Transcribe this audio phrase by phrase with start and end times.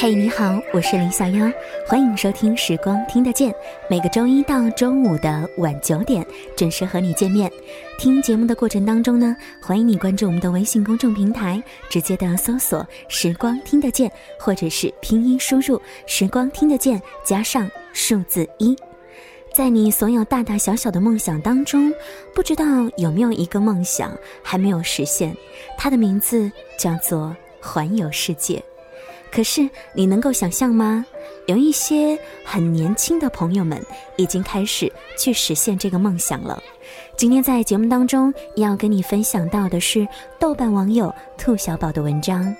[0.00, 1.50] 嘿，你好，我是林小妖，
[1.84, 3.50] 欢迎收听《时光听得见》，
[3.90, 6.24] 每个周一到周五的晚九点
[6.56, 7.50] 准时和你见面。
[7.98, 11.60] 听节目的过程当中呢，欢迎你关注我们的微信公众平台，
[11.90, 18.76] 直接的搜索“时光听得见”，或者是拼音输入“时光听得见”加上数字一。
[19.52, 21.92] 在你所有大大小小的梦想当中，
[22.32, 22.64] 不知道
[22.98, 25.36] 有没有一个梦想还没有实现？
[25.76, 28.62] 它的名字叫做环游世界。
[29.30, 31.04] 可是你能够想象吗？
[31.46, 33.82] 有一些很年轻的朋友们
[34.16, 36.62] 已经开始去实现这个梦想了。
[37.16, 40.06] 今天在节目当中要跟你分享到的是
[40.38, 42.54] 豆瓣网友兔小宝的文章：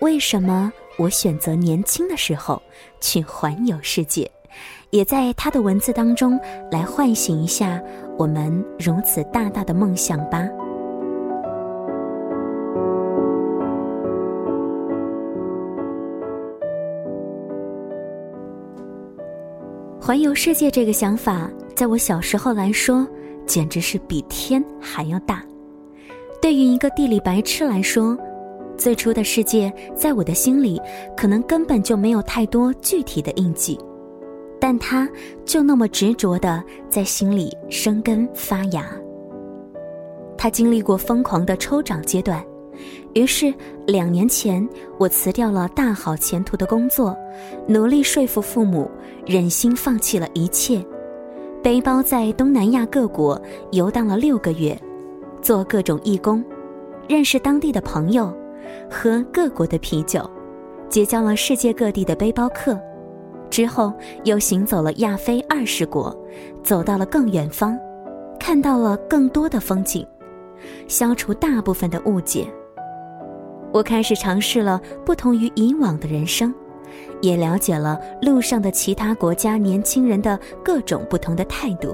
[0.00, 2.60] 为什么我选择年轻的时候
[3.00, 4.30] 去环游世界？
[4.90, 6.38] 也在他的文字当中
[6.70, 7.82] 来唤醒一下
[8.16, 10.46] 我们如此大大的梦想吧。
[20.06, 23.08] 环游世界这个想法，在我小时候来说，
[23.46, 25.42] 简直是比天还要大。
[26.42, 28.14] 对于一个地理白痴来说，
[28.76, 30.78] 最初的世界在我的心里，
[31.16, 33.80] 可能根本就没有太多具体的印记，
[34.60, 35.08] 但它
[35.46, 38.86] 就那么执着的在心里生根发芽。
[40.36, 42.44] 它经历过疯狂的抽长阶段。
[43.14, 43.52] 于是，
[43.86, 44.66] 两年前，
[44.98, 47.16] 我辞掉了大好前途的工作，
[47.68, 48.90] 努力说服父母，
[49.26, 50.84] 忍心放弃了一切，
[51.62, 53.40] 背包在东南亚各国
[53.72, 54.76] 游荡了六个月，
[55.40, 56.44] 做各种义工，
[57.08, 58.36] 认识当地的朋友，
[58.90, 60.28] 喝各国的啤酒，
[60.88, 62.78] 结交了世界各地的背包客，
[63.50, 63.92] 之后
[64.24, 66.16] 又行走了亚非二十国，
[66.62, 67.78] 走到了更远方，
[68.40, 70.04] 看到了更多的风景，
[70.88, 72.46] 消除大部分的误解。
[73.74, 76.54] 我开始尝试了不同于以往的人生，
[77.20, 81.92] 也了解了路上的其他国家年轻人的各种不同的态度，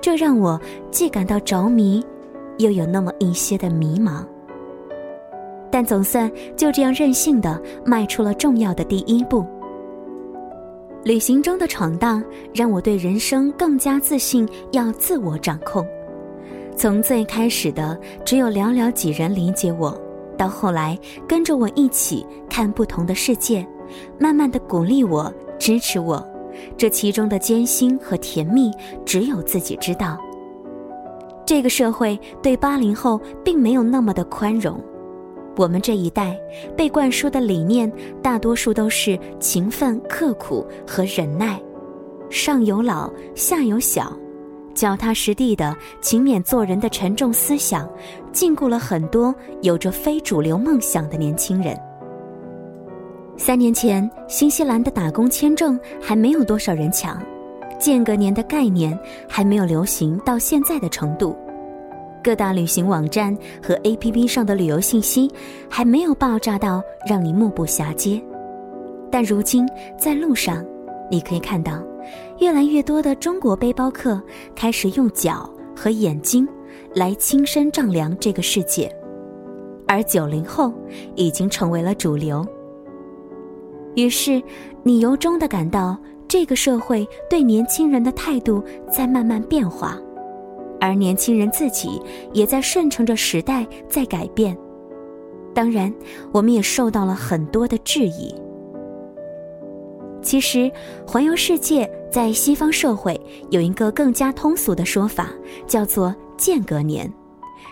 [0.00, 0.58] 这让我
[0.92, 2.00] 既感到着迷，
[2.58, 4.24] 又有那么一些的迷茫。
[5.72, 9.44] 但总算就这样任性的迈出了重要的第一步。
[11.02, 12.22] 旅行中的闯荡
[12.54, 15.84] 让我对人生更加自信，要自我掌控。
[16.76, 20.00] 从最开始的只有寥寥几人理解我。
[20.36, 23.66] 到后来，跟着我一起看不同的世界，
[24.18, 26.24] 慢慢的鼓励我、支持我，
[26.76, 28.70] 这其中的艰辛和甜蜜，
[29.04, 30.18] 只有自己知道。
[31.44, 34.78] 这个社会对八零后并没有那么的宽容，
[35.56, 36.36] 我们这一代
[36.76, 41.60] 被灌输的理念，大多数都是勤奋、刻苦和忍耐，
[42.28, 44.12] 上有老，下有小。
[44.76, 47.88] 脚踏实地的勤勉做人的沉重思想，
[48.30, 51.74] 禁锢了很多有着非主流梦想的年轻人。
[53.38, 57.20] 三年前，新西兰的打工签证还没有多少人抢，
[57.78, 61.34] 间隔年的概念还没有流行到现在的程度，
[62.22, 65.30] 各大旅行网站和 APP 上的旅游信息
[65.70, 68.22] 还没有爆炸到让你目不暇接，
[69.10, 69.66] 但如今
[69.98, 70.62] 在路上，
[71.10, 71.82] 你可以看到。
[72.38, 74.20] 越来越多的中国背包客
[74.54, 76.46] 开始用脚和眼睛
[76.94, 78.94] 来亲身丈量这个世界，
[79.86, 80.72] 而九零后
[81.14, 82.46] 已经成为了主流。
[83.94, 84.42] 于是，
[84.82, 85.96] 你由衷的感到
[86.28, 89.98] 这个社会对年轻人的态度在慢慢变化，
[90.78, 92.00] 而年轻人自己
[92.32, 94.56] 也在顺承着时代在改变。
[95.54, 95.92] 当然，
[96.32, 98.34] 我们也受到了很多的质疑。
[100.26, 100.68] 其实，
[101.06, 103.18] 环游世界在西方社会
[103.50, 105.30] 有一个更加通俗的说法，
[105.68, 107.10] 叫做“间隔年”，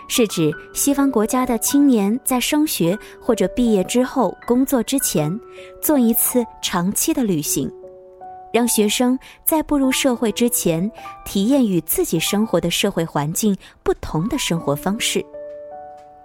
[0.07, 5.37] 是指西方国家的青年在升学或者毕业之后工作之前，
[5.81, 7.69] 做一次长期的旅行，
[8.53, 10.89] 让学生在步入社会之前，
[11.25, 13.53] 体验与自己生活的社会环境
[13.83, 15.21] 不同的生活方式，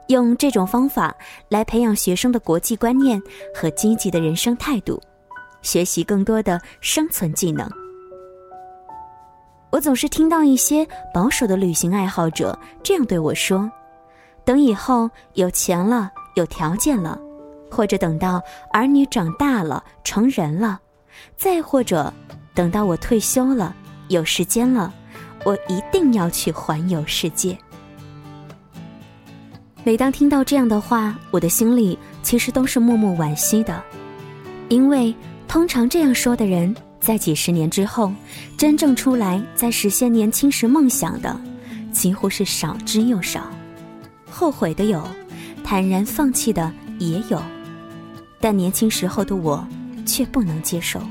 [0.07, 1.13] 用这种方法
[1.49, 3.21] 来培养学生的国际观念
[3.53, 5.03] 和积极的人生态度。
[5.63, 7.69] 学习更多的生存技能。
[9.71, 10.85] 我总是听到一些
[11.15, 13.71] 保守的旅行爱好者这样对我说
[14.45, 17.17] ：“等以后有钱了、有条件了，
[17.71, 18.43] 或者等到
[18.73, 20.81] 儿女长大了、成人了，
[21.37, 22.13] 再或者
[22.53, 23.73] 等到我退休了、
[24.09, 24.93] 有时间了，
[25.45, 27.57] 我一定要去环游世界。”
[29.85, 33.81] 每当听到这样的话，我的心里其实都是默默惋惜的，
[34.69, 35.15] 因为。
[35.51, 38.13] 通常这样说的人，在几十年之后，
[38.57, 41.37] 真正出来在实现年轻时梦想的，
[41.91, 43.51] 几乎是少之又少。
[44.31, 45.03] 后悔的有，
[45.65, 47.43] 坦然放弃的也有，
[48.39, 49.67] 但年轻时候的我，
[50.07, 51.03] 却不能接受。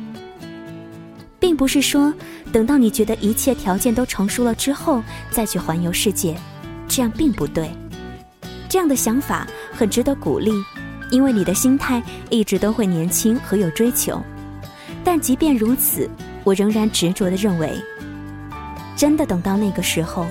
[1.37, 2.13] 并不是说
[2.53, 6.33] 等到你觉得一切条件都成熟了之后再去环游世界，
[6.87, 7.69] 这样并不对。
[8.69, 10.53] 这样的想法很值得鼓励，
[11.09, 14.21] 因为你的心态一直都会年轻和有追求。
[15.03, 16.09] 但即便如此，
[16.43, 17.73] 我仍然执着地认为，
[18.95, 20.27] 真的等到那个时候，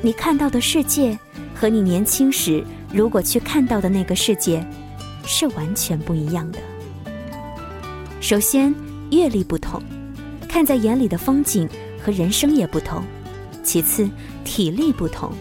[0.00, 1.18] 你看到的世界
[1.54, 4.64] 和你年轻时如果去看到的那个世界，
[5.24, 6.58] 是完全不一样的。
[8.20, 8.74] 首先，
[9.10, 9.82] 阅历不同。
[10.48, 11.68] 看在眼里的风景
[12.04, 13.02] 和人生也不同，
[13.62, 14.08] 其次
[14.44, 15.32] 体力不同，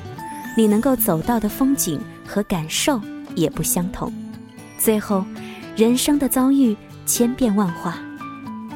[0.55, 2.99] 你能够走到的风景和感受
[3.35, 4.11] 也不相同，
[4.83, 5.24] 最后，
[5.78, 6.75] 人生的遭遇
[7.06, 8.00] 千变万化，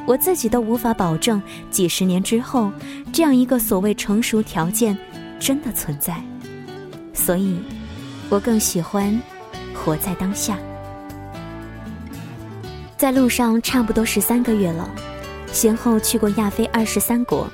[0.06, 2.70] 我自己都无法保证几十年之后
[3.12, 4.96] 这样一个所谓成熟条件
[5.40, 6.14] 真的存在，
[7.12, 7.58] 所以，
[8.28, 9.20] 我更喜欢
[9.74, 10.56] 活在当下。
[12.96, 14.88] 在路上差不多十三个月了。
[15.52, 17.50] 先后去过亚非二十三国，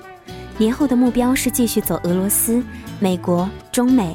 [0.59, 2.63] 年后的目标是继续走俄罗斯、
[3.01, 4.15] 美国、中美，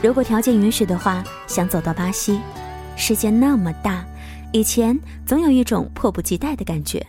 [0.00, 2.38] 如果条件允许的话，想走到巴西。
[2.96, 4.04] 世界那么大，
[4.52, 7.04] 以前总有一种迫不及待的感觉。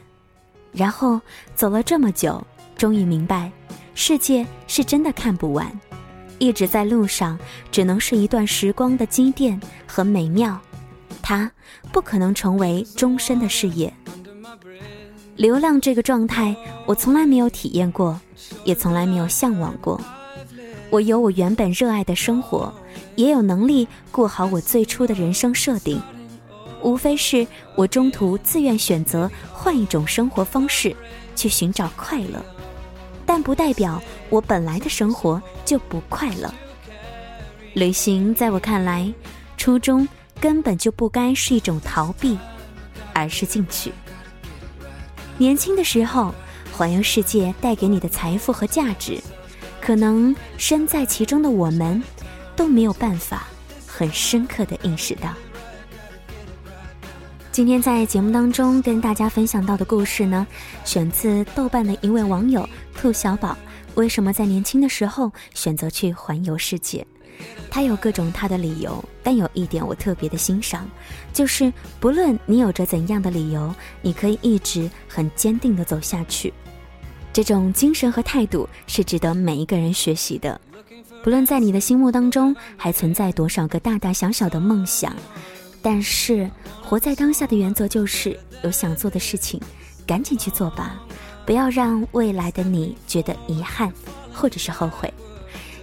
[0.72, 1.22] 然后
[1.56, 2.46] 走了这么久，
[2.76, 3.52] 终于明白，
[3.94, 5.72] 世界是真的看不完，
[6.40, 7.38] 一直在路上，
[7.72, 10.60] 只能是一段时光的积淀和美妙，
[11.22, 11.52] 它
[11.92, 13.94] 不可能成为终身的事业。
[15.36, 16.56] 流浪这个状态，
[16.86, 18.20] 我从来没有体验过，
[18.66, 20.00] 也从来没有向往过。
[20.94, 22.72] 我有我原本热爱的生活，
[23.16, 26.00] 也有能力过好我最初的人生设定。
[26.84, 30.96] 无非是我中途自愿选择换一种生活方式，
[31.36, 32.46] 去寻找快乐，
[33.26, 34.00] 但不代表
[34.30, 36.54] 我本来的生活就不快乐。
[37.74, 39.12] 旅行在我看来，
[39.58, 40.08] 初衷
[40.40, 42.38] 根本就不该是一种逃避，
[43.16, 43.92] 而是进取。
[45.40, 46.36] 年轻的时候，
[46.72, 49.20] 环游世界带给你的财富和价值，
[49.84, 52.02] 可能身在其中的我们
[52.56, 53.48] 都没有办法
[53.86, 55.34] 很深刻的意识到。
[57.52, 60.48] 今天在节目当中跟大家分享到的故事呢，
[60.86, 63.58] 选自豆瓣的一位网友兔小宝，
[63.96, 67.06] 为什么在年轻的时候选择去环游世界？
[67.70, 70.90] 他有各种他的理由，但有一点我特别的欣赏，
[71.34, 76.54] 就是不论你有着怎样的理由，你可以一直很坚定的走下去。
[77.34, 80.60] 这种精神和态度是值得每一个人学习的。
[81.24, 85.16] 不论在你的心目当中还存在多少个大大小小的梦想，
[85.82, 86.48] 但是
[86.80, 89.60] 活在当下的原则就是有想做的事情，
[90.06, 91.02] 赶紧去做吧，
[91.44, 93.92] 不要让未来的你觉得遗憾
[94.32, 95.12] 或者是后悔。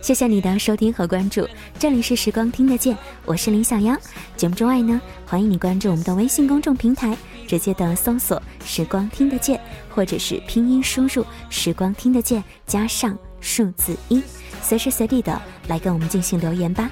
[0.00, 1.46] 谢谢你的收听和关注，
[1.78, 3.94] 这里是时光听得见，我是林小妖。
[4.36, 7.16] 节目之外呢，欢迎你关注我们的微信公众平台，
[7.50, 9.60] 直接的搜索“时光听得见”
[9.92, 14.22] 或者是拼音输入“时光听得见”加上数字一，
[14.62, 16.88] 随时随地的来跟我们进行留言吧。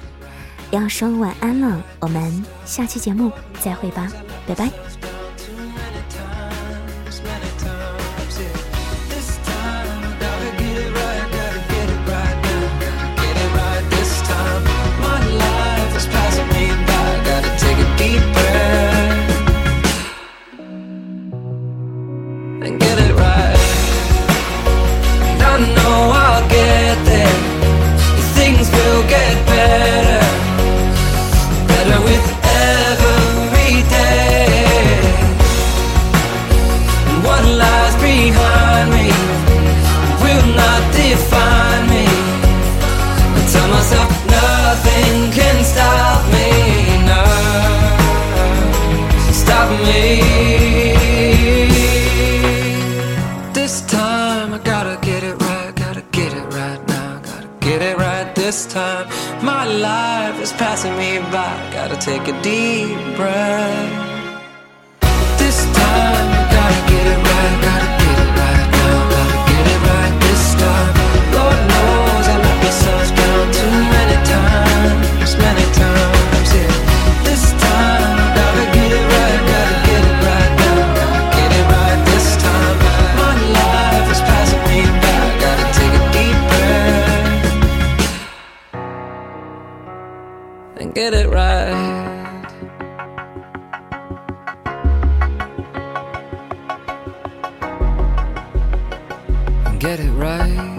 [0.71, 4.11] 要说晚安了，我们下期节目再会吧，
[4.45, 5.08] 拜拜。
[60.53, 61.71] Passing me by.
[61.73, 64.08] Gotta take a deep breath.
[90.77, 92.45] and get it right.
[99.79, 100.78] Get it right.